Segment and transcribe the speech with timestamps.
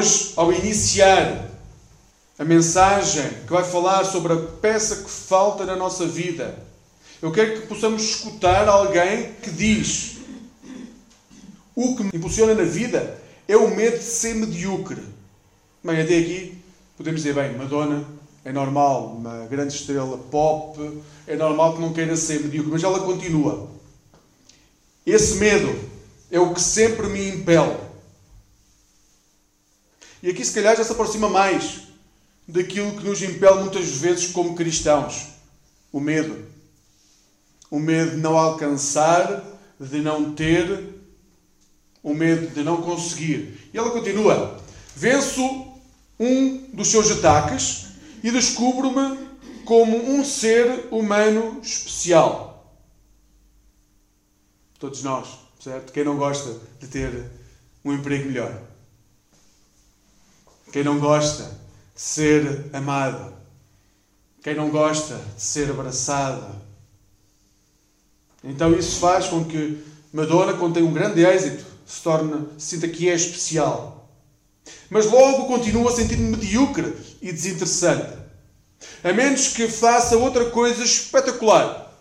[0.00, 1.50] Hoje, ao iniciar
[2.38, 6.58] a mensagem que vai falar sobre a peça que falta na nossa vida,
[7.20, 10.16] eu quero que possamos escutar alguém que diz:
[11.76, 15.02] O que me impulsiona na vida é o medo de ser medíocre.
[15.84, 16.56] Bem, até aqui
[16.96, 18.02] podemos dizer: bem, Madonna
[18.42, 20.80] é normal, uma grande estrela pop,
[21.26, 23.68] é normal que não queira ser medíocre, mas ela continua.
[25.04, 25.78] Esse medo
[26.30, 27.89] é o que sempre me impele.
[30.22, 31.82] E aqui, se calhar, já se aproxima mais
[32.46, 35.28] daquilo que nos impele muitas vezes como cristãos:
[35.92, 36.44] o medo.
[37.70, 39.44] O medo de não alcançar,
[39.78, 41.00] de não ter,
[42.02, 43.70] o medo de não conseguir.
[43.72, 44.60] E ela continua:
[44.94, 45.42] venço
[46.18, 47.86] um dos seus ataques
[48.22, 49.30] e descubro-me
[49.64, 52.76] como um ser humano especial.
[54.78, 55.28] Todos nós,
[55.60, 55.92] certo?
[55.92, 57.30] Quem não gosta de ter
[57.84, 58.69] um emprego melhor?
[60.72, 61.44] Quem não gosta
[61.94, 63.34] de ser amado?
[64.42, 66.60] Quem não gosta de ser abraçado?
[68.42, 73.08] Então isso faz com que Madonna, quando tem um grande êxito, se torne, sinta que
[73.08, 74.08] é especial.
[74.88, 78.18] Mas logo continua a sentir-me medíocre e desinteressante.
[79.04, 81.92] A menos que faça outra coisa espetacular.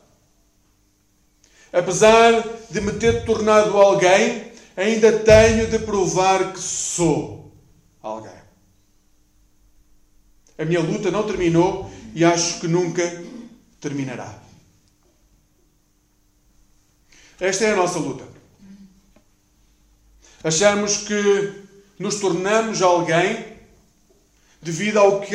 [1.72, 7.52] Apesar de me ter tornado alguém, ainda tenho de provar que sou
[8.02, 8.39] alguém.
[10.59, 13.02] A minha luta não terminou e acho que nunca
[13.79, 14.38] terminará.
[17.39, 18.27] Esta é a nossa luta.
[20.43, 21.53] Achamos que
[21.97, 23.57] nos tornamos alguém
[24.61, 25.33] devido ao que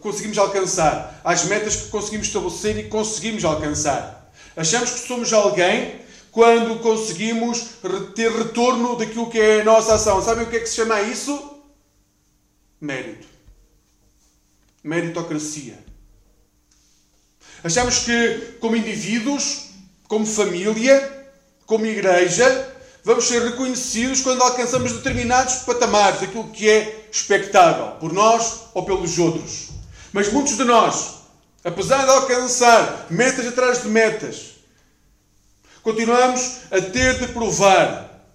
[0.00, 4.32] conseguimos alcançar, às metas que conseguimos estabelecer e conseguimos alcançar.
[4.56, 7.78] Achamos que somos alguém quando conseguimos
[8.14, 10.22] ter retorno daquilo que é a nossa ação.
[10.22, 11.60] Sabem o que é que se chama isso?
[12.80, 13.31] Mérito.
[14.82, 15.78] Meritocracia.
[17.64, 19.68] Achamos que, como indivíduos,
[20.08, 21.30] como família,
[21.64, 28.62] como igreja, vamos ser reconhecidos quando alcançamos determinados patamares daquilo que é expectável, por nós
[28.74, 29.68] ou pelos outros.
[30.12, 31.22] Mas muitos de nós,
[31.64, 34.56] apesar de alcançar metas atrás de metas,
[35.82, 38.26] continuamos a ter de provar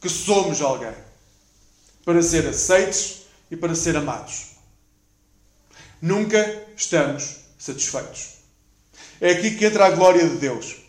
[0.00, 0.94] que somos alguém
[2.04, 4.55] para ser aceites e para ser amados.
[6.06, 6.38] Nunca
[6.76, 8.36] estamos satisfeitos.
[9.20, 10.86] É aqui que entra a glória de Deus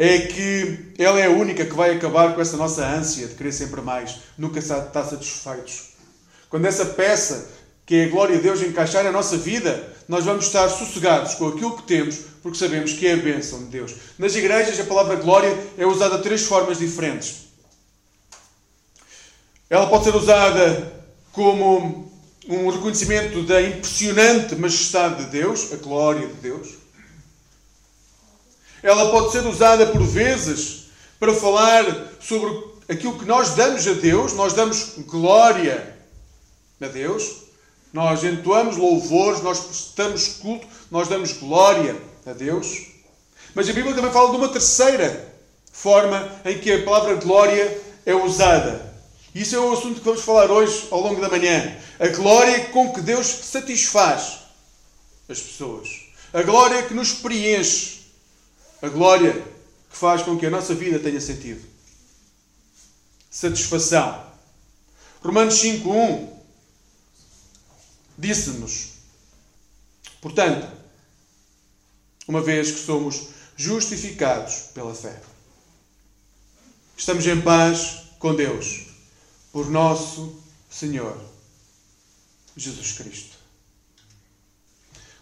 [0.00, 3.50] é que ela é a única que vai acabar com essa nossa ânsia de querer
[3.50, 5.88] sempre mais, nunca está satisfeitos.
[6.48, 7.50] Quando essa peça,
[7.84, 11.48] que é a glória de Deus, encaixar na nossa vida, nós vamos estar sossegados com
[11.48, 13.92] aquilo que temos, porque sabemos que é a bênção de Deus.
[14.16, 17.48] Nas igrejas, a palavra glória é usada de três formas diferentes.
[19.68, 20.92] Ela pode ser usada
[21.32, 22.07] como
[22.48, 26.68] um reconhecimento da impressionante majestade de Deus, a glória de Deus.
[28.82, 30.84] Ela pode ser usada por vezes
[31.20, 31.84] para falar
[32.20, 35.94] sobre aquilo que nós damos a Deus, nós damos glória
[36.80, 37.42] a Deus,
[37.92, 42.86] nós entoamos louvores, nós prestamos culto, nós damos glória a Deus.
[43.54, 45.34] Mas a Bíblia também fala de uma terceira
[45.70, 48.87] forma em que a palavra glória é usada.
[49.38, 51.76] Isso é o assunto que vamos falar hoje ao longo da manhã.
[52.00, 54.40] A glória com que Deus satisfaz
[55.28, 55.88] as pessoas.
[56.32, 58.00] A glória que nos preenche
[58.82, 59.32] a glória
[59.88, 61.64] que faz com que a nossa vida tenha sentido.
[63.30, 64.26] Satisfação.
[65.22, 66.28] Romanos 5.1
[68.18, 68.88] disse-nos,
[70.20, 70.68] portanto,
[72.26, 75.20] uma vez que somos justificados pela fé,
[76.96, 78.87] estamos em paz com Deus,
[79.58, 80.40] por nosso
[80.70, 81.16] Senhor
[82.56, 83.36] Jesus Cristo.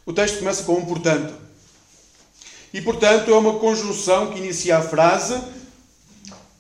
[0.05, 1.33] O texto começa com um portanto.
[2.71, 5.41] E, portanto, é uma conjunção que inicia a frase,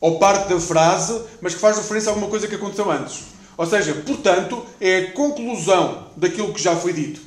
[0.00, 3.24] ou parte da frase, mas que faz referência a alguma coisa que aconteceu antes.
[3.58, 7.20] Ou seja, portanto, é a conclusão daquilo que já foi dito.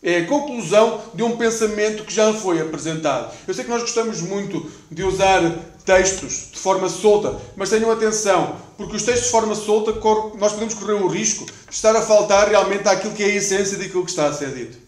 [0.00, 3.36] É a conclusão de um pensamento que já foi apresentado.
[3.48, 5.42] Eu sei que nós gostamos muito de usar
[5.84, 9.92] textos de forma solta, mas tenham atenção, porque os textos de forma solta
[10.38, 13.76] nós podemos correr o risco de estar a faltar realmente àquilo que é a essência
[13.76, 14.78] daquilo que está a ser dito.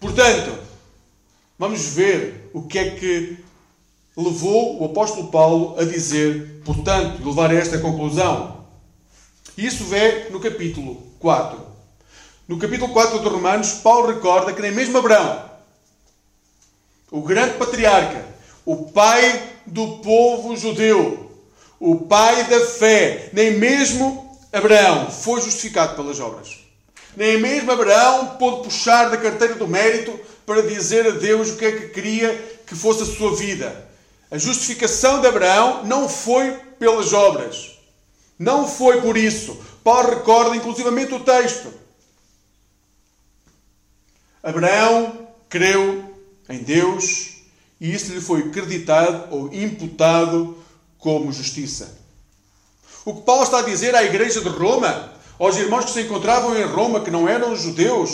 [0.00, 0.58] Portanto,
[1.58, 3.38] vamos ver o que é que
[4.16, 8.64] levou o apóstolo Paulo a dizer, portanto, levar a esta conclusão.
[9.56, 11.60] Isso vê no capítulo 4.
[12.48, 15.50] No capítulo 4 de Romanos, Paulo recorda que nem mesmo Abraão,
[17.10, 18.24] o grande patriarca,
[18.64, 21.30] o pai do povo judeu,
[21.78, 26.58] o pai da fé, nem mesmo Abraão foi justificado pelas obras.
[27.16, 31.64] Nem mesmo Abraão pôde puxar da carteira do mérito para dizer a Deus o que
[31.64, 33.88] é que queria que fosse a sua vida.
[34.30, 37.78] A justificação de Abraão não foi pelas obras.
[38.38, 39.60] Não foi por isso.
[39.82, 41.72] Paulo recorda inclusivamente o texto.
[44.42, 46.14] Abraão creu
[46.48, 47.39] em Deus
[47.80, 50.58] e isso lhe foi creditado ou imputado
[50.98, 51.98] como justiça.
[53.04, 56.56] O que Paulo está a dizer à igreja de Roma, aos irmãos que se encontravam
[56.56, 58.10] em Roma, que não eram judeus,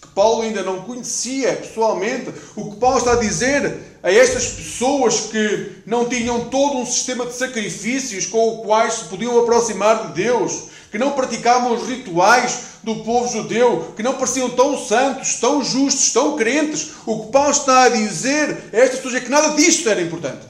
[0.00, 5.26] que Paulo ainda não conhecia pessoalmente, o que Paulo está a dizer a estas pessoas
[5.26, 10.22] que não tinham todo um sistema de sacrifícios com o quais se podiam aproximar de
[10.22, 15.62] Deus, que não praticavam os rituais do povo judeu, que não pareciam tão santos, tão
[15.62, 16.92] justos, tão crentes.
[17.06, 20.46] O que Paulo está a dizer a estas pessoas é que nada disto era importante.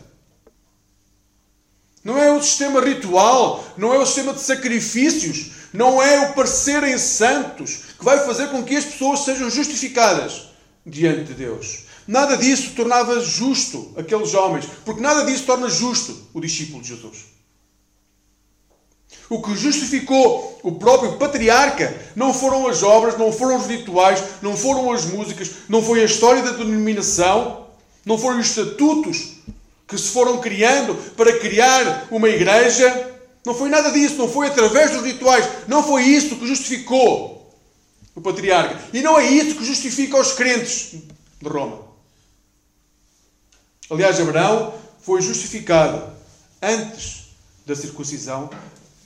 [2.02, 6.96] Não é o sistema ritual, não é o sistema de sacrifícios, não é o parecerem
[6.96, 10.48] santos que vai fazer com que as pessoas sejam justificadas
[10.86, 11.84] diante de Deus.
[12.06, 17.39] Nada disso tornava justo aqueles homens, porque nada disso torna justo o discípulo de Jesus.
[19.28, 24.56] O que justificou o próprio patriarca não foram as obras, não foram os rituais, não
[24.56, 27.66] foram as músicas, não foi a história da denominação,
[28.04, 29.36] não foram os estatutos
[29.86, 33.08] que se foram criando para criar uma igreja.
[33.44, 37.54] Não foi nada disso, não foi através dos rituais, não foi isso que justificou
[38.14, 38.80] o patriarca.
[38.92, 40.94] E não é isso que justifica os crentes
[41.40, 41.82] de Roma.
[43.90, 46.02] Aliás, Abraão foi justificado
[46.62, 47.30] antes
[47.66, 48.50] da circuncisão,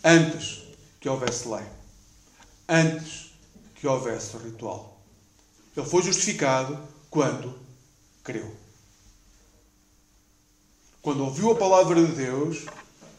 [0.05, 0.63] antes
[1.01, 1.65] que houvesse lei,
[2.69, 3.33] antes
[3.75, 5.01] que houvesse ritual.
[5.75, 6.79] Ele foi justificado
[7.11, 7.59] quando
[8.23, 8.55] creu.
[11.01, 12.67] Quando ouviu a palavra de Deus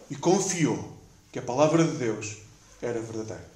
[0.10, 0.96] e confiou
[1.32, 2.38] que a palavra de Deus
[2.82, 3.50] era verdadeira.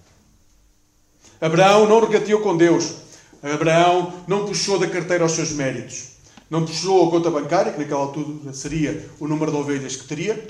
[1.39, 2.95] Abraão não regateou com Deus.
[3.41, 6.09] Abraão não puxou da carteira os seus méritos.
[6.49, 10.47] Não puxou a conta bancária, que naquela altura seria o número de ovelhas que teria,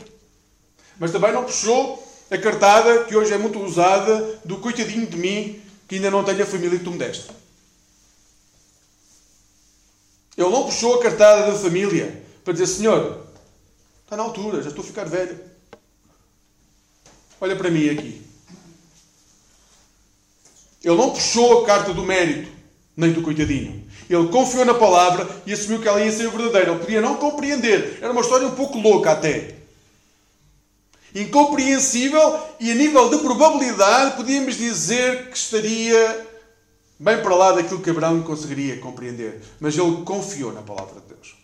[0.97, 5.61] mas também não puxou a cartada que hoje é muito usada do coitadinho de mim
[5.87, 7.31] que ainda não tenho a família que tu me deste.
[10.37, 13.25] Ele não puxou a cartada da família para dizer: Senhor,
[14.03, 15.39] está na altura, já estou a ficar velho.
[17.41, 18.21] Olha para mim aqui.
[20.83, 22.51] Ele não puxou a carta do mérito,
[22.95, 23.85] nem do coitadinho.
[24.09, 26.71] Ele confiou na palavra e assumiu que ela ia ser verdadeira.
[26.71, 27.99] Ele podia não compreender.
[28.01, 29.58] Era uma história um pouco louca até.
[31.13, 36.27] Incompreensível e a nível de probabilidade podíamos dizer que estaria
[36.99, 39.41] bem para lá daquilo que Abraão conseguiria compreender.
[39.59, 41.35] Mas ele confiou na palavra de Deus.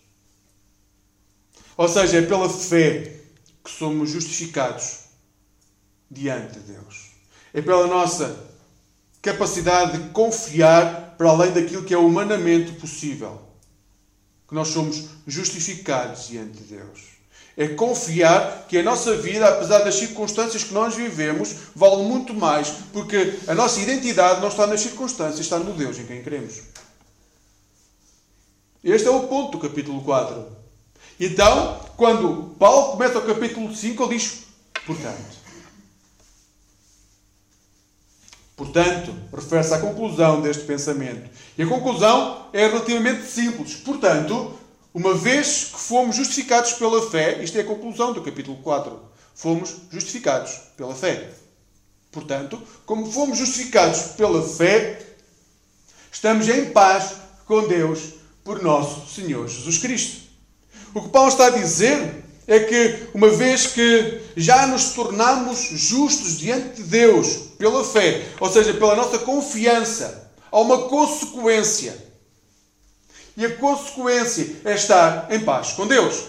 [1.78, 3.22] Ou seja, é pela fé
[3.64, 5.00] que somos justificados
[6.10, 7.12] diante de Deus.
[7.54, 8.38] É pela nossa
[9.22, 13.42] capacidade de confiar para além daquilo que é humanamente possível.
[14.48, 17.15] Que nós somos justificados diante de Deus.
[17.58, 22.70] É confiar que a nossa vida, apesar das circunstâncias que nós vivemos, vale muito mais,
[22.92, 26.62] porque a nossa identidade não está nas circunstâncias, está no Deus em quem queremos.
[28.84, 30.46] Este é o ponto do capítulo 4.
[31.20, 34.44] Então, quando Paulo começa o capítulo 5, ele diz:
[34.86, 35.46] portanto.
[38.56, 41.30] Portanto, refere-se à conclusão deste pensamento.
[41.58, 43.76] E a conclusão é relativamente simples.
[43.76, 44.58] Portanto,
[44.96, 48.98] uma vez que fomos justificados pela fé, isto é a conclusão do capítulo 4.
[49.36, 51.32] Fomos justificados pela fé.
[52.14, 55.06] Portanto, como fomos justificados pela fé,
[56.10, 60.22] estamos em paz com Deus por nosso Senhor Jesus Cristo.
[60.94, 66.38] O que Paulo está a dizer é que, uma vez que já nos tornamos justos
[66.38, 72.15] diante de Deus pela fé, ou seja, pela nossa confiança, há uma consequência.
[73.38, 76.26] E a consequência é estar em paz com Deus.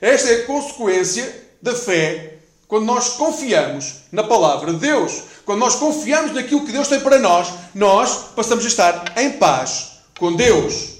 [0.00, 5.22] Esta é a consequência da fé quando nós confiamos na palavra de Deus.
[5.44, 9.98] Quando nós confiamos naquilo que Deus tem para nós, nós passamos a estar em paz
[10.18, 10.98] com Deus.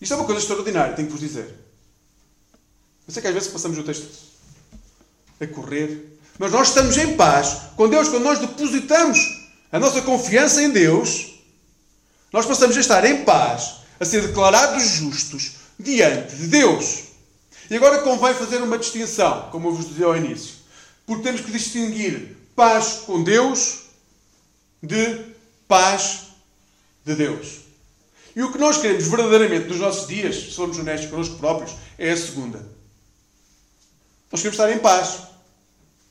[0.00, 1.54] Isto é uma coisa extraordinária, tenho que vos dizer.
[3.06, 4.06] Eu sei que às vezes passamos o texto
[5.40, 9.18] a correr, mas nós estamos em paz com Deus quando nós depositamos
[9.72, 11.29] a nossa confiança em Deus.
[12.32, 17.04] Nós passamos a estar em paz, a ser declarados justos diante de Deus.
[17.70, 20.54] E agora convém fazer uma distinção, como eu vos dizia ao início,
[21.06, 23.82] porque temos que distinguir paz com Deus
[24.82, 25.24] de
[25.68, 26.28] paz
[27.04, 27.60] de Deus.
[28.34, 32.10] E o que nós queremos verdadeiramente nos nossos dias, se formos honestos connosco próprios, é
[32.10, 32.58] a segunda.
[34.30, 35.22] Nós queremos estar em paz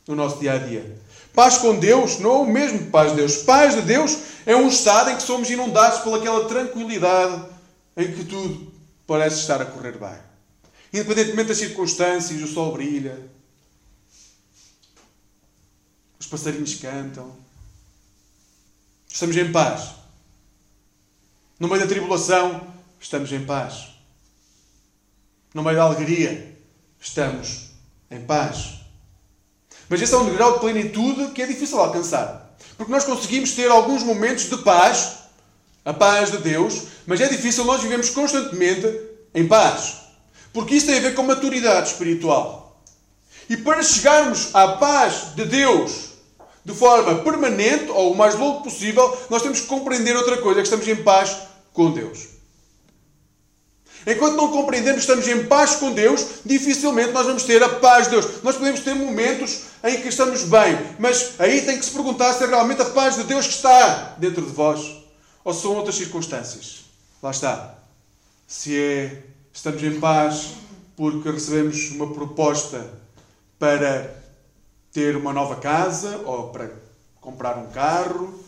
[0.08, 1.00] no nosso dia a dia.
[1.34, 3.38] Paz com Deus não é o mesmo que paz de Deus.
[3.38, 7.46] Paz de Deus é um estado em que somos inundados pelaquela tranquilidade
[7.96, 8.72] em que tudo
[9.06, 10.18] parece estar a correr bem.
[10.94, 13.30] Independentemente das circunstâncias, o sol brilha,
[16.20, 17.38] os passarinhos cantam.
[19.08, 19.92] Estamos em paz.
[21.60, 23.90] No meio da tribulação, estamos em paz.
[25.54, 26.58] No meio da alegria,
[27.00, 27.72] estamos
[28.10, 28.79] em paz.
[29.90, 32.56] Mas esse é um grau de plenitude que é difícil alcançar.
[32.78, 35.18] Porque nós conseguimos ter alguns momentos de paz,
[35.84, 38.88] a paz de Deus, mas é difícil nós vivemos constantemente
[39.34, 39.96] em paz.
[40.54, 42.82] Porque isso tem a ver com maturidade espiritual.
[43.50, 46.10] E para chegarmos à paz de Deus
[46.64, 50.62] de forma permanente, ou o mais longo possível, nós temos que compreender outra coisa, é
[50.62, 51.36] que estamos em paz
[51.74, 52.39] com Deus.
[54.08, 58.06] Enquanto não compreendemos que estamos em paz com Deus, dificilmente nós vamos ter a paz
[58.06, 58.42] de Deus.
[58.44, 62.44] Nós podemos ter momentos em que estamos bem, mas aí tem que se perguntar se
[62.44, 65.00] é realmente a paz de Deus que está dentro de vós
[65.44, 66.86] ou se são outras circunstâncias.
[67.22, 67.76] Lá está.
[68.48, 70.52] Se é estamos em paz
[70.96, 72.90] porque recebemos uma proposta
[73.58, 74.16] para
[74.92, 76.72] ter uma nova casa ou para
[77.22, 78.44] comprar um carro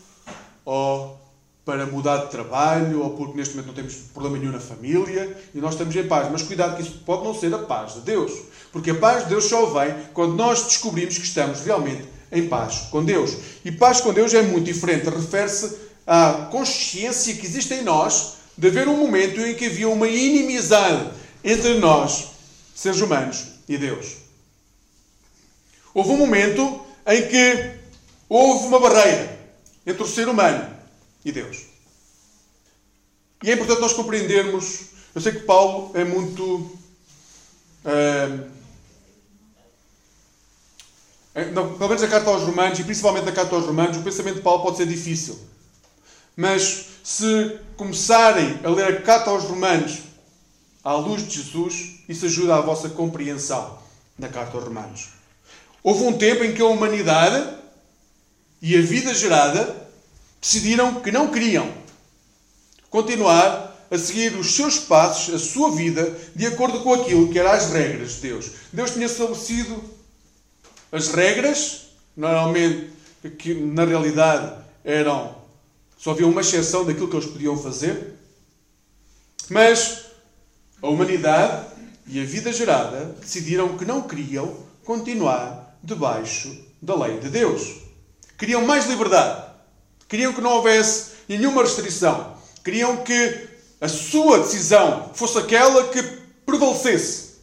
[0.64, 1.21] ou
[1.64, 5.58] para mudar de trabalho ou porque neste momento não temos problema nenhum na família e
[5.58, 6.28] nós estamos em paz.
[6.30, 8.32] Mas cuidado que isso pode não ser a paz de Deus.
[8.72, 12.88] Porque a paz de Deus só vem quando nós descobrimos que estamos realmente em paz
[12.90, 13.36] com Deus.
[13.64, 15.08] E paz com Deus é muito diferente.
[15.08, 15.76] Refere-se
[16.06, 21.10] à consciência que existe em nós de haver um momento em que havia uma inimizade
[21.44, 22.28] entre nós,
[22.74, 24.16] seres humanos, e Deus.
[25.94, 27.70] Houve um momento em que
[28.28, 29.38] houve uma barreira
[29.86, 30.81] entre o ser humano
[31.24, 31.66] e Deus.
[33.42, 34.86] E é importante nós compreendermos.
[35.14, 36.42] Eu sei que Paulo é muito.
[37.84, 38.50] Uh,
[41.52, 44.36] não, pelo menos a carta aos Romanos, e principalmente na carta aos Romanos, o pensamento
[44.36, 45.38] de Paulo pode ser difícil.
[46.36, 50.02] Mas se começarem a ler a carta aos Romanos
[50.84, 53.78] à luz de Jesus, isso ajuda à vossa compreensão
[54.18, 55.08] da carta aos Romanos.
[55.82, 57.56] Houve um tempo em que a humanidade
[58.60, 59.81] e a vida gerada
[60.42, 61.72] decidiram que não queriam
[62.90, 67.52] continuar a seguir os seus passos, a sua vida, de acordo com aquilo que eram
[67.52, 68.50] as regras de Deus.
[68.72, 69.82] Deus tinha estabelecido
[70.90, 72.90] as regras, normalmente,
[73.38, 75.36] que na realidade eram.
[75.96, 78.14] Só havia uma exceção daquilo que eles podiam fazer.
[79.48, 80.06] Mas
[80.82, 81.66] a humanidade
[82.06, 87.76] e a vida gerada decidiram que não queriam continuar debaixo da lei de Deus.
[88.36, 89.51] Queriam mais liberdade.
[90.12, 92.36] Queriam que não houvesse nenhuma restrição.
[92.62, 93.48] Queriam que
[93.80, 96.02] a sua decisão fosse aquela que
[96.44, 97.36] prevalecesse.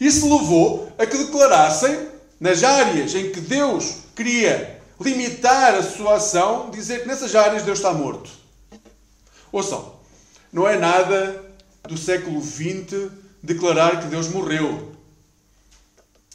[0.00, 2.08] Isso levou a que declarassem,
[2.40, 7.78] nas áreas em que Deus queria limitar a sua ação, dizer que nessas áreas Deus
[7.78, 8.28] está morto.
[9.52, 9.94] Ouçam,
[10.52, 11.44] não é nada
[11.88, 13.08] do século XX
[13.40, 14.96] declarar que Deus morreu.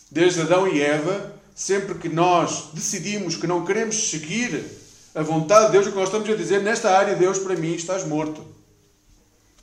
[0.10, 4.78] Desde Adão e Eva, sempre que nós decidimos que não queremos seguir
[5.13, 7.74] a vontade de Deus, o que nós estamos a dizer, nesta área, Deus, para mim,
[7.74, 8.46] estás morto.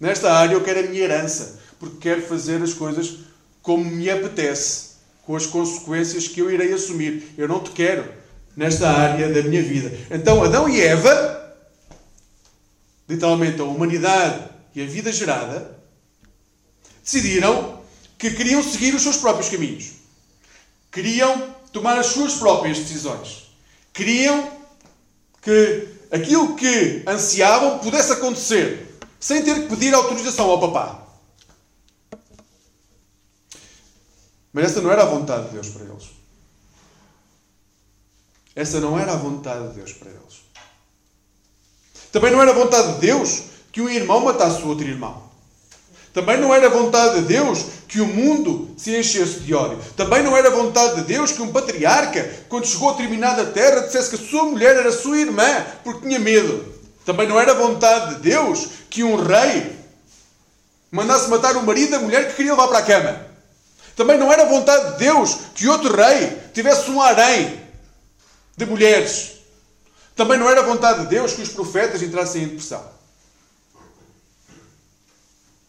[0.00, 3.18] Nesta área eu quero a minha herança, porque quero fazer as coisas
[3.62, 7.32] como me apetece, com as consequências que eu irei assumir.
[7.36, 8.08] Eu não te quero
[8.56, 9.92] nesta área da minha vida.
[10.10, 11.56] Então, Adão e Eva,
[13.08, 15.76] literalmente a humanidade e a vida gerada,
[17.02, 17.80] decidiram
[18.18, 19.92] que queriam seguir os seus próprios caminhos.
[20.90, 23.50] Queriam tomar as suas próprias decisões.
[23.92, 24.55] Queriam
[25.46, 31.06] que aquilo que ansiavam pudesse acontecer sem ter que pedir autorização ao papá.
[34.52, 36.04] Mas essa não era a vontade de Deus para eles.
[38.56, 40.42] Essa não era a vontade de Deus para eles.
[42.10, 45.25] Também não era a vontade de Deus que um irmão matasse o outro irmão.
[46.16, 49.78] Também não era vontade de Deus que o mundo se enchesse de ódio.
[49.94, 54.08] Também não era vontade de Deus que um patriarca, quando chegou a determinada terra, dissesse
[54.08, 55.44] que a sua mulher era sua irmã,
[55.84, 56.72] porque tinha medo.
[57.04, 59.78] Também não era vontade de Deus que um rei
[60.90, 63.20] mandasse matar o marido da mulher que queria levar para a cama.
[63.94, 67.60] Também não era vontade de Deus que outro rei tivesse um harém
[68.56, 69.32] de mulheres.
[70.14, 72.95] Também não era vontade de Deus que os profetas entrassem em depressão.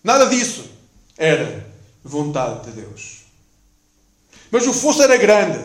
[0.07, 0.63] Nada disso
[1.17, 1.67] era
[2.01, 3.25] vontade de Deus.
[4.49, 5.59] Mas o fosso era grande.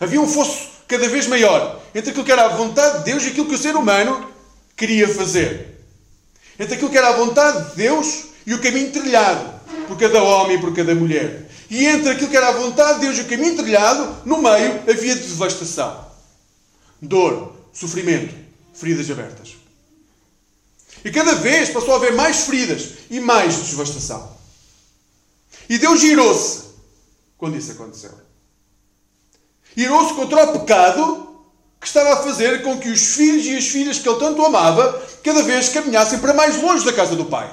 [0.00, 3.28] Havia um fosso cada vez maior entre aquilo que era a vontade de Deus e
[3.28, 4.28] aquilo que o ser humano
[4.76, 5.80] queria fazer.
[6.58, 10.56] Entre aquilo que era a vontade de Deus e o caminho trilhado por cada homem
[10.56, 11.48] e por cada mulher.
[11.70, 14.82] E entre aquilo que era a vontade de Deus e o caminho trilhado, no meio
[14.90, 16.04] havia devastação,
[17.00, 18.34] dor, sofrimento,
[18.74, 19.63] feridas abertas.
[21.04, 24.34] E cada vez passou a haver mais feridas e mais devastação.
[25.68, 26.64] E Deus girou-se
[27.36, 28.12] quando isso aconteceu.
[29.76, 31.44] Girou-se contra o pecado
[31.80, 35.02] que estava a fazer com que os filhos e as filhas que ele tanto amava
[35.22, 37.52] cada vez caminhassem para mais longe da casa do Pai.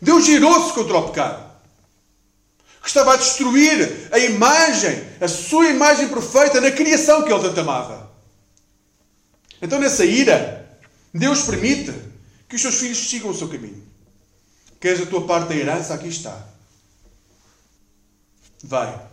[0.00, 1.48] Deus girou-se contra o pecado
[2.80, 7.60] que estava a destruir a imagem, a sua imagem perfeita na criação que ele tanto
[7.60, 8.10] amava.
[9.60, 10.67] Então, nessa ira,
[11.12, 11.92] Deus permite
[12.48, 13.86] que os seus filhos sigam o seu caminho.
[14.80, 15.94] Queres a tua parte da herança?
[15.94, 16.46] Aqui está.
[18.62, 19.08] Vai.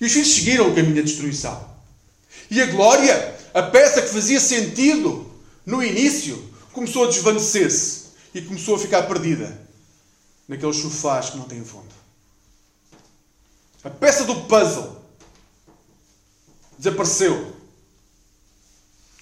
[0.00, 1.74] E os filhos seguiram o caminho da destruição.
[2.50, 5.30] E a glória, a peça que fazia sentido
[5.64, 9.60] no início, começou a desvanecer-se e começou a ficar perdida
[10.48, 11.94] naqueles sofás que não têm fundo.
[13.82, 15.02] A peça do puzzle
[16.78, 17.54] desapareceu,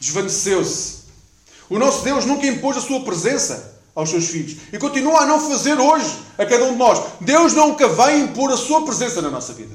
[0.00, 1.01] desvaneceu-se.
[1.72, 5.40] O nosso Deus nunca impôs a sua presença aos seus filhos e continua a não
[5.40, 7.14] fazer hoje a cada um de nós.
[7.18, 9.74] Deus nunca vai impor a sua presença na nossa vida.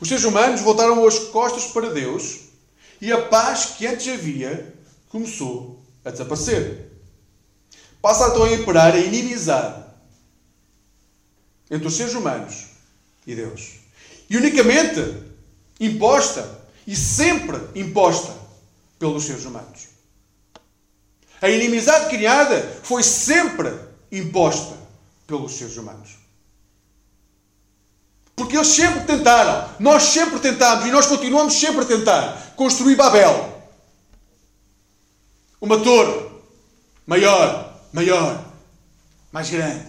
[0.00, 2.42] Os seres humanos voltaram as costas para Deus
[3.00, 4.72] e a paz que antes havia
[5.08, 6.92] começou a desaparecer.
[8.00, 9.82] Passa então a imperar a inimizade
[11.68, 12.66] entre os seres humanos
[13.26, 13.80] e Deus.
[14.30, 15.00] E unicamente
[15.80, 18.41] imposta e sempre imposta
[19.02, 19.88] pelos seres humanos.
[21.40, 23.68] A inimizade criada foi sempre
[24.12, 24.76] imposta
[25.26, 26.10] pelos seres humanos.
[28.36, 33.60] Porque eles sempre tentaram, nós sempre tentámos e nós continuamos sempre a tentar construir Babel.
[35.60, 36.30] Uma torre
[37.04, 38.44] maior, maior,
[39.32, 39.84] mais grande,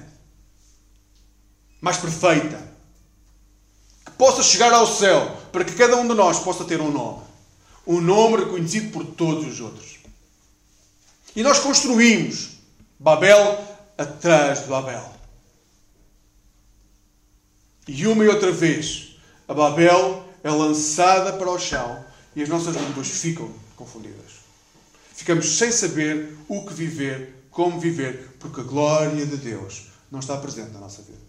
[1.80, 2.60] mais perfeita,
[4.06, 7.33] que possa chegar ao céu, para que cada um de nós possa ter um nome.
[7.86, 10.00] Um nome reconhecido por todos os outros.
[11.36, 12.58] E nós construímos
[13.00, 13.60] Babel
[13.98, 15.14] atrás de Babel.
[17.88, 19.18] E uma e outra vez,
[19.48, 24.44] a Babel é lançada para o chão e as nossas línguas ficam confundidas.
[25.14, 30.38] Ficamos sem saber o que viver, como viver, porque a glória de Deus não está
[30.38, 31.22] presente na nossa vida.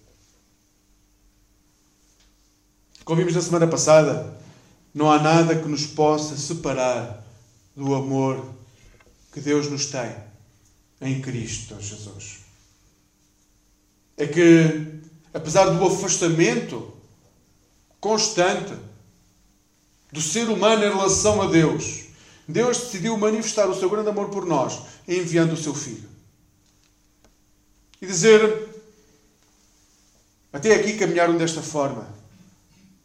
[3.04, 4.34] Como vimos na semana passada,
[4.94, 7.26] não há nada que nos possa separar
[7.74, 8.54] do amor
[9.32, 10.14] que Deus nos tem
[11.00, 12.38] em Cristo Jesus.
[14.16, 15.02] É que
[15.34, 16.94] apesar do afastamento
[17.98, 18.72] constante
[20.12, 22.04] do ser humano em relação a Deus,
[22.46, 26.08] Deus decidiu manifestar o seu grande amor por nós, enviando o seu Filho.
[28.00, 28.68] E dizer:
[30.52, 32.06] Até aqui caminharam desta forma.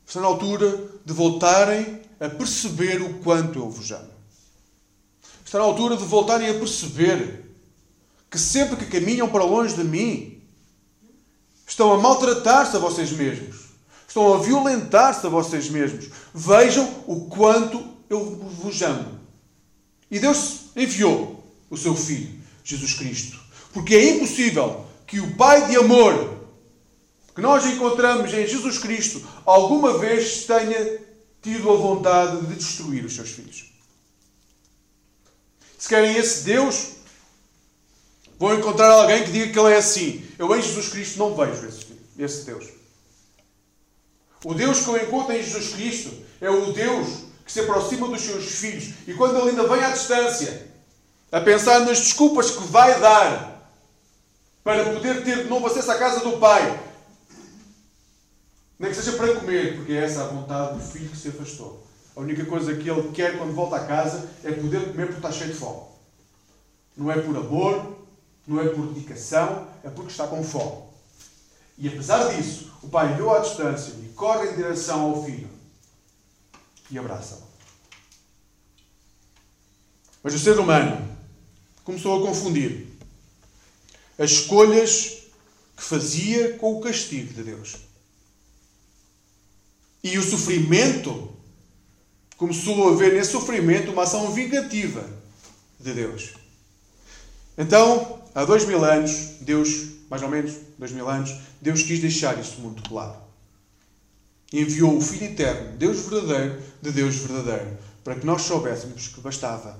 [0.09, 4.09] Está na altura de voltarem a perceber o quanto eu vos amo.
[5.45, 7.45] Está na altura de voltarem a perceber
[8.29, 10.39] que sempre que caminham para longe de mim,
[11.67, 13.57] Estão a maltratar-se a vocês mesmos.
[14.07, 16.09] Estão a violentar-se a vocês mesmos.
[16.33, 18.25] Vejam o quanto eu
[18.59, 19.19] vos amo.
[20.09, 23.39] E Deus enviou o seu Filho, Jesus Cristo.
[23.71, 26.38] Porque é impossível que o Pai de amor
[27.39, 30.99] que nós encontramos em Jesus Cristo alguma vez tenha
[31.41, 33.71] tido a vontade de destruir os seus filhos.
[35.77, 36.99] Se querem esse Deus,
[38.39, 40.25] Vão encontrar alguém que diga que ele é assim.
[40.39, 42.67] Eu em Jesus Cristo não vejo esse, esse Deus.
[44.45, 48.21] O Deus que eu encontro em Jesus Cristo é o Deus que se aproxima dos
[48.21, 48.93] seus filhos.
[49.05, 50.71] E quando ele ainda vem à distância,
[51.29, 53.61] a pensar nas desculpas que vai dar
[54.63, 56.88] para poder ter de novo acesso à casa do Pai,
[58.79, 61.85] nem que seja para comer, porque é essa a vontade do filho que se afastou.
[62.15, 65.31] A única coisa que ele quer quando volta a casa é poder comer porque está
[65.31, 65.81] cheio de fome.
[66.95, 67.97] Não é por amor,
[68.47, 70.83] não é por dedicação, é porque está com fome.
[71.77, 75.49] E apesar disso, o pai olhou à distância e corre em direção ao filho
[76.89, 77.43] e abraça-o.
[80.23, 81.07] Mas o ser humano
[81.83, 82.87] começou a confundir
[84.17, 85.23] as escolhas
[85.77, 87.88] que fazia com o castigo de Deus.
[90.03, 91.33] E o sofrimento
[92.37, 95.07] começou a ver nesse sofrimento uma ação vingativa
[95.79, 96.33] de Deus.
[97.57, 102.39] Então, há dois mil anos, Deus, mais ou menos dois mil anos, Deus quis deixar
[102.39, 102.81] este mundo.
[104.51, 109.19] E enviou o Filho Eterno, Deus verdadeiro, de Deus verdadeiro, para que nós soubéssemos que
[109.19, 109.77] bastava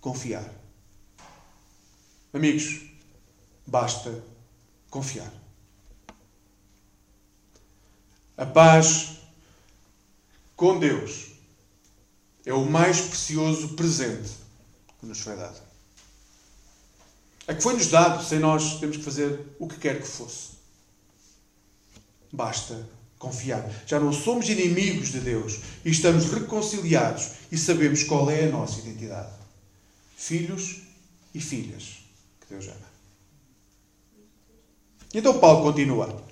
[0.00, 0.50] confiar.
[2.32, 2.94] Amigos,
[3.66, 4.22] Basta
[4.90, 5.32] confiar.
[8.36, 9.18] A paz
[10.56, 11.32] com Deus
[12.46, 14.32] é o mais precioso presente
[15.00, 15.60] que nos foi dado.
[17.46, 20.54] É que foi-nos dado sem nós termos que fazer o que quer que fosse.
[22.32, 22.88] Basta
[23.18, 23.68] confiar.
[23.86, 28.80] Já não somos inimigos de Deus e estamos reconciliados e sabemos qual é a nossa
[28.80, 29.32] identidade.
[30.16, 30.82] Filhos
[31.34, 31.98] e filhas
[32.40, 32.94] que Deus ama.
[35.12, 36.22] Então Paulo continua.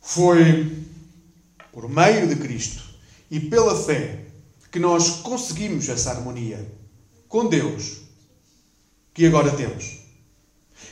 [0.00, 0.89] Foi
[1.72, 2.82] por meio de Cristo
[3.30, 4.24] e pela fé
[4.70, 6.70] que nós conseguimos essa harmonia
[7.28, 7.98] com Deus
[9.14, 9.98] que agora temos.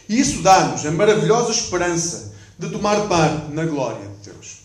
[0.08, 4.58] E isso dá-nos a maravilhosa esperança de tomar parte na glória de Deus.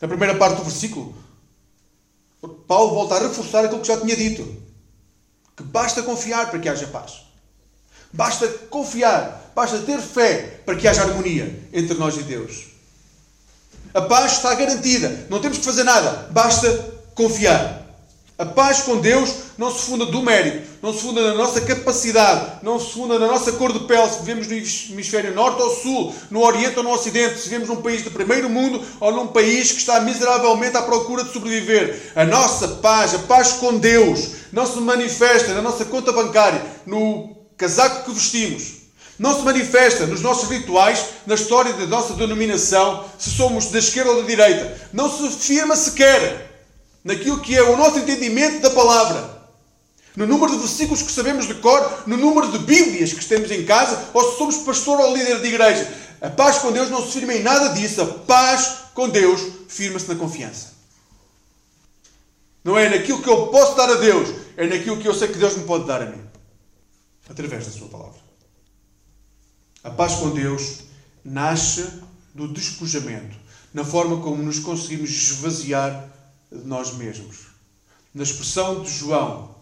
[0.00, 1.14] Na primeira parte do versículo,
[2.66, 4.44] Paulo volta a reforçar aquilo que já tinha dito:
[5.56, 7.22] que basta confiar para que haja paz.
[8.12, 12.71] Basta confiar, basta ter fé para que haja harmonia entre nós e Deus.
[13.94, 17.82] A paz está garantida, não temos que fazer nada, basta confiar.
[18.38, 22.58] A paz com Deus não se funda do mérito, não se funda na nossa capacidade,
[22.62, 24.54] não se funda na nossa cor de pele, se vivemos no
[24.94, 28.48] hemisfério norte ou sul, no oriente ou no ocidente, se vivemos num país de primeiro
[28.48, 32.12] mundo ou num país que está miseravelmente à procura de sobreviver.
[32.16, 37.36] A nossa paz, a paz com Deus, não se manifesta na nossa conta bancária, no
[37.56, 38.81] casaco que vestimos.
[39.22, 44.10] Não se manifesta nos nossos rituais, na história da nossa denominação, se somos da esquerda
[44.10, 44.76] ou da direita.
[44.92, 46.66] Não se afirma sequer
[47.04, 49.30] naquilo que é o nosso entendimento da palavra,
[50.16, 53.64] no número de versículos que sabemos de cor, no número de Bíblias que temos em
[53.64, 55.88] casa, ou se somos pastor ou líder de igreja.
[56.20, 58.02] A paz com Deus não se firma em nada disso.
[58.02, 60.72] A paz com Deus firma-se na confiança.
[62.64, 65.38] Não é naquilo que eu posso dar a Deus, é naquilo que eu sei que
[65.38, 66.24] Deus me pode dar a mim.
[67.30, 68.21] Através da Sua palavra.
[69.84, 70.84] A paz com Deus
[71.24, 72.02] nasce
[72.34, 73.36] do despojamento,
[73.74, 76.08] na forma como nos conseguimos esvaziar
[76.50, 77.48] de nós mesmos.
[78.14, 79.56] Na expressão de João,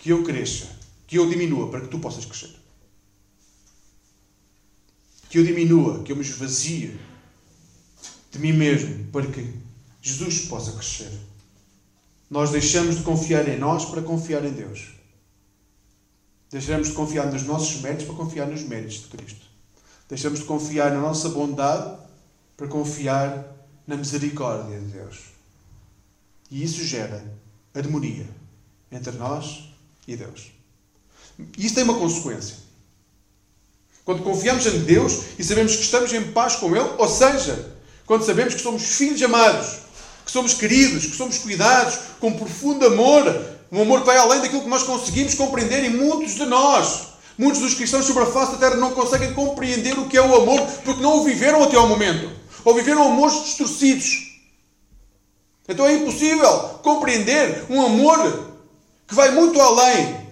[0.00, 0.66] que eu cresça,
[1.06, 2.56] que eu diminua para que tu possas crescer.
[5.30, 6.98] Que eu diminua, que eu me esvazie
[8.32, 9.52] de mim mesmo para que
[10.02, 11.10] Jesus possa crescer.
[12.28, 14.95] Nós deixamos de confiar em nós para confiar em Deus.
[16.56, 19.44] Deixamos de confiar nos nossos méritos para confiar nos méritos de Cristo.
[20.08, 21.98] Deixamos de confiar na nossa bondade
[22.56, 23.44] para confiar
[23.86, 25.18] na misericórdia de Deus.
[26.50, 27.22] E isso gera
[27.74, 28.26] harmonia
[28.90, 29.68] entre nós
[30.08, 30.50] e Deus.
[31.58, 32.56] E isso tem uma consequência.
[34.02, 38.24] Quando confiamos em Deus e sabemos que estamos em paz com Ele, ou seja, quando
[38.24, 39.80] sabemos que somos filhos amados,
[40.24, 44.62] que somos queridos, que somos cuidados com profundo amor, um amor que vai além daquilo
[44.62, 48.58] que nós conseguimos compreender e muitos de nós, muitos dos cristãos sobre a face da
[48.58, 51.88] terra não conseguem compreender o que é o amor porque não o viveram até ao
[51.88, 52.30] momento,
[52.64, 54.26] ou viveram amores distorcidos.
[55.68, 58.54] Então é impossível compreender um amor
[59.06, 60.26] que vai muito além.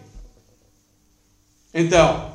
[1.72, 2.32] Então,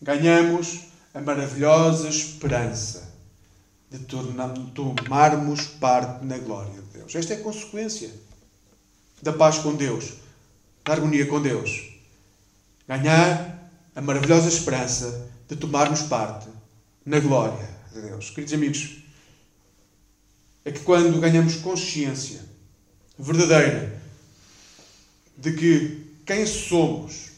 [0.00, 0.80] ganhamos
[1.12, 3.12] a maravilhosa esperança
[3.90, 3.98] de
[4.74, 7.14] tomarmos parte na glória de Deus.
[7.14, 8.10] Esta é a consequência
[9.24, 10.12] da paz com Deus,
[10.84, 11.94] da harmonia com Deus.
[12.86, 16.46] Ganhar a maravilhosa esperança de tomarmos parte
[17.06, 18.28] na glória de Deus.
[18.28, 18.98] Queridos amigos,
[20.62, 22.44] é que quando ganhamos consciência
[23.18, 23.98] verdadeira
[25.38, 27.30] de que quem somos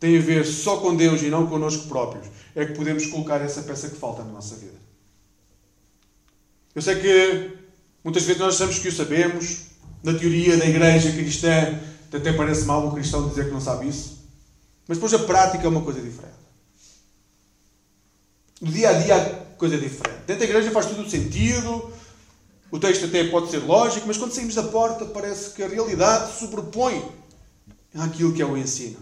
[0.00, 2.26] tem a ver só com Deus e não connosco próprios,
[2.56, 4.82] é que podemos colocar essa peça que falta na nossa vida.
[6.74, 7.58] Eu sei que
[8.02, 9.71] muitas vezes nós achamos que o sabemos,
[10.02, 11.78] na teoria da igreja cristã,
[12.12, 14.18] até parece mal um cristão dizer que não sabe isso,
[14.86, 16.32] mas depois a prática é uma coisa diferente.
[18.60, 20.24] No dia a dia coisa diferente.
[20.26, 21.92] Dentro da igreja faz tudo sentido,
[22.70, 26.38] o texto até pode ser lógico, mas quando saímos da porta parece que a realidade
[26.38, 27.02] sobrepõe
[27.94, 28.98] àquilo que é o ensino.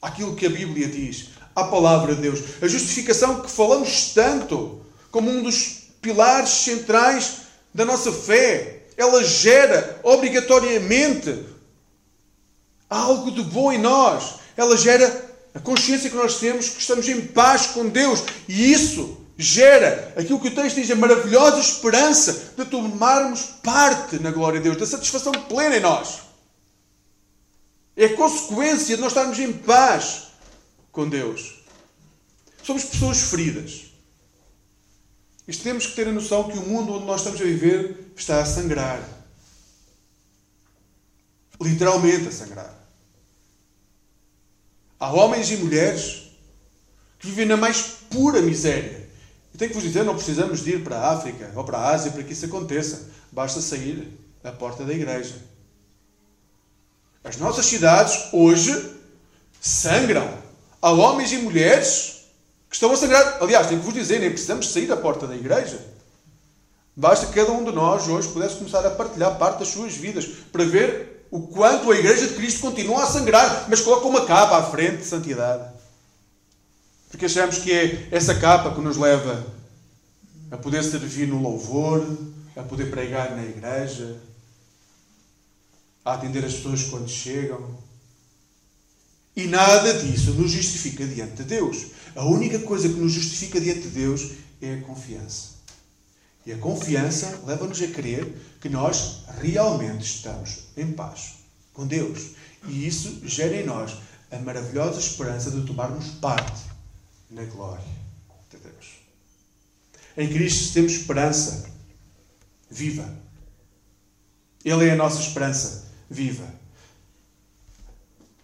[0.00, 2.40] Àquilo que a Bíblia diz, à palavra de Deus.
[2.60, 8.81] A justificação que falamos tanto como um dos pilares centrais da nossa fé.
[9.02, 11.44] Ela gera obrigatoriamente
[12.88, 14.36] algo de bom em nós.
[14.56, 18.22] Ela gera a consciência que nós temos que estamos em paz com Deus.
[18.48, 24.30] E isso gera aquilo que o texto diz, a maravilhosa esperança de tomarmos parte na
[24.30, 26.20] glória de Deus, da satisfação plena em nós.
[27.96, 30.28] É a consequência de nós estarmos em paz
[30.92, 31.60] com Deus.
[32.62, 33.86] Somos pessoas feridas.
[35.48, 38.40] Isto temos que ter a noção que o mundo onde nós estamos a viver está
[38.40, 39.00] a sangrar.
[41.60, 42.74] Literalmente a sangrar.
[44.98, 46.30] Há homens e mulheres
[47.18, 49.08] que vivem na mais pura miséria.
[49.54, 51.90] E tenho que vos dizer, não precisamos de ir para a África ou para a
[51.90, 53.08] Ásia para que isso aconteça.
[53.30, 54.08] Basta sair
[54.42, 55.34] à porta da igreja.
[57.24, 58.96] As nossas cidades hoje
[59.60, 60.42] sangram.
[60.80, 62.24] Há homens e mulheres
[62.68, 63.38] que estão a sangrar.
[63.40, 65.78] Aliás, tenho que vos dizer, nem precisamos sair da porta da igreja.
[66.94, 70.26] Basta que cada um de nós hoje pudesse começar a partilhar parte das suas vidas
[70.52, 74.58] para ver o quanto a Igreja de Cristo continua a sangrar, mas coloca uma capa
[74.58, 75.72] à frente de santidade.
[77.10, 79.46] Porque achamos que é essa capa que nos leva
[80.50, 82.06] a poder servir no louvor,
[82.54, 84.20] a poder pregar na igreja,
[86.04, 87.78] a atender as pessoas quando chegam.
[89.34, 91.86] E nada disso nos justifica diante de Deus.
[92.14, 95.51] A única coisa que nos justifica diante de Deus é a confiança.
[96.44, 101.34] E a confiança leva-nos a crer que nós realmente estamos em paz
[101.72, 102.32] com Deus.
[102.66, 103.96] E isso gera em nós
[104.30, 106.62] a maravilhosa esperança de tomarmos parte
[107.30, 107.84] na glória
[108.50, 108.98] de Deus.
[110.16, 111.70] Em Cristo temos esperança
[112.70, 113.08] viva.
[114.64, 116.46] Ele é a nossa esperança viva.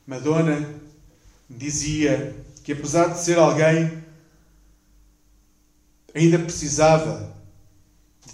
[0.06, 0.74] Madonna
[1.48, 2.34] dizia
[2.64, 4.02] que, apesar de ser alguém,
[6.14, 7.27] ainda precisava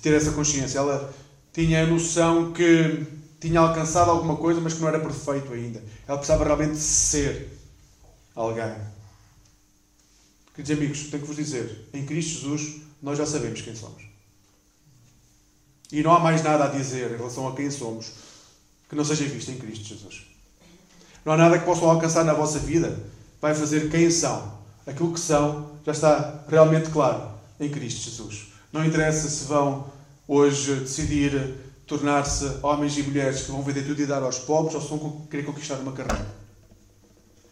[0.04, 0.78] ter essa consciência.
[0.78, 1.12] Ela
[1.50, 3.06] tinha a noção que
[3.40, 5.82] tinha alcançado alguma coisa, mas que não era perfeito ainda.
[6.06, 7.58] Ela precisava realmente ser
[8.34, 8.74] alguém.
[10.54, 14.04] Queridos amigos, tenho que vos dizer: em Cristo Jesus, nós já sabemos quem somos.
[15.90, 18.12] E não há mais nada a dizer em relação a quem somos
[18.88, 20.26] que não seja visto em Cristo Jesus.
[21.24, 22.98] Não há nada que possam alcançar na vossa vida
[23.40, 24.52] vai fazer quem são.
[24.86, 28.53] Aquilo que são já está realmente claro em Cristo Jesus.
[28.74, 29.88] Não interessa se vão
[30.26, 31.54] hoje decidir
[31.87, 35.26] tornar-se homens e mulheres que vão vender tudo e dar aos pobres ou se vão
[35.30, 36.26] querer conquistar uma carreira.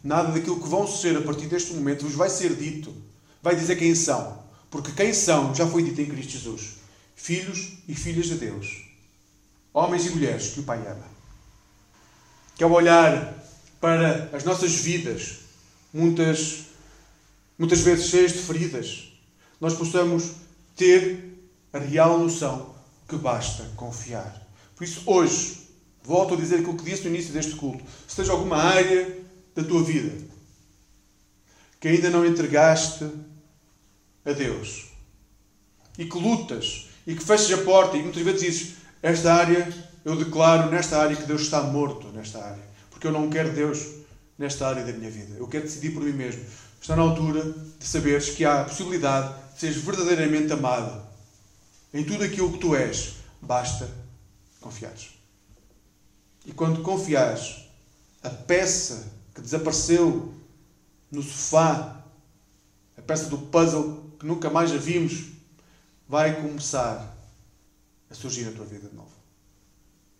[0.02, 2.92] Nada daquilo que vão ser a partir deste momento vos vai ser dito.
[3.40, 4.36] Vai dizer quem são.
[4.68, 6.78] Porque quem são já foi dito em Cristo Jesus.
[7.14, 8.84] Filhos e filhas de Deus.
[9.72, 11.06] Homens e mulheres que o Pai ama.
[12.56, 13.32] Que ao olhar
[13.80, 15.36] para as nossas vidas,
[15.94, 16.64] muitas,
[17.56, 19.12] muitas vezes cheias de feridas,
[19.60, 20.41] nós possamos
[20.76, 21.38] ter
[21.72, 22.74] a real noção
[23.08, 24.46] que basta confiar.
[24.74, 25.68] Por isso, hoje,
[26.02, 27.84] volto a dizer aquilo que disse no início deste culto.
[28.06, 29.18] Se tens alguma área
[29.54, 30.12] da tua vida
[31.80, 33.04] que ainda não entregaste
[34.24, 34.86] a Deus
[35.98, 39.68] e que lutas e que fechas a porta e muitas vezes dizes: Esta área,
[40.04, 43.84] eu declaro nesta área que Deus está morto nesta área, porque eu não quero Deus
[44.38, 45.36] nesta área da minha vida.
[45.36, 46.42] Eu quero decidir por mim mesmo.
[46.80, 47.42] Está na altura
[47.78, 51.06] de saberes que há a possibilidade de seres verdadeiramente amado
[51.92, 53.14] em tudo aquilo que tu és.
[53.40, 53.90] Basta
[54.60, 55.10] confiares.
[56.44, 57.68] E quando confiares,
[58.22, 60.32] a peça que desapareceu
[61.10, 62.04] no sofá,
[62.96, 65.32] a peça do puzzle que nunca mais a vimos,
[66.08, 67.16] vai começar
[68.10, 69.10] a surgir na tua vida de novo.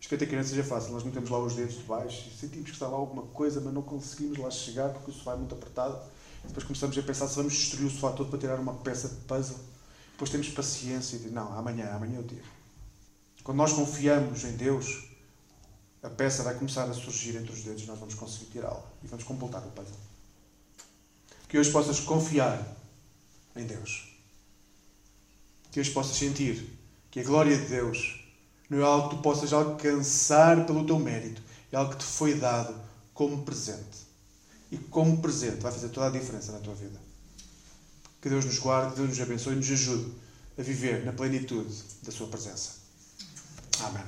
[0.00, 2.66] Isto que até criança seja fácil, nós metemos lá os dedos de baixo e sentimos
[2.66, 5.54] que está lá alguma coisa, mas não conseguimos lá chegar porque o sofá é muito
[5.54, 5.96] apertado.
[6.44, 9.16] Depois começamos a pensar se vamos destruir o sofá todo para tirar uma peça de
[9.16, 9.58] puzzle.
[10.12, 12.44] Depois temos paciência e dizer, não, amanhã, amanhã eu tiro.
[13.42, 15.04] Quando nós confiamos em Deus,
[16.02, 19.06] a peça vai começar a surgir entre os dedos e nós vamos conseguir tirá-la e
[19.06, 19.96] vamos completar o puzzle.
[21.48, 22.64] Que hoje possas confiar
[23.56, 24.16] em Deus.
[25.70, 26.78] Que hoje possas sentir
[27.10, 28.24] que a glória de Deus
[28.68, 32.34] não é algo que tu possas alcançar pelo teu mérito, é algo que te foi
[32.34, 32.74] dado
[33.12, 34.11] como presente.
[34.72, 36.98] E como presente vai fazer toda a diferença na tua vida.
[38.22, 40.10] Que Deus nos guarde, que Deus nos abençoe e nos ajude
[40.58, 42.70] a viver na plenitude da Sua presença.
[43.80, 44.04] Amém.